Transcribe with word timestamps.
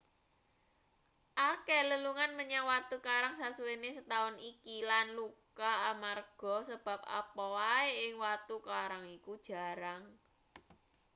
akeh 1.51 1.81
lelungan 1.89 2.31
menyang 2.39 2.65
watu 2.71 2.97
karang 3.07 3.33
sasuwene 3.39 3.89
setaun 3.97 4.35
iki 4.51 4.75
lan 4.89 5.07
luka 5.17 5.71
amarga 5.91 6.55
sebab 6.69 6.99
apa 7.21 7.43
wae 7.57 7.89
ing 8.05 8.13
watu 8.25 8.55
karang 8.69 9.03
iku 9.17 9.33
jarang 9.47 10.03